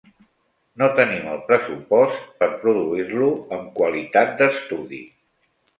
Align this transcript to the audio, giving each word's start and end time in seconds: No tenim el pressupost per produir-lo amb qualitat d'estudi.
No 0.81 0.87
tenim 0.99 1.27
el 1.33 1.43
pressupost 1.51 2.25
per 2.41 2.49
produir-lo 2.65 3.31
amb 3.61 3.71
qualitat 3.79 4.37
d'estudi. 4.43 5.07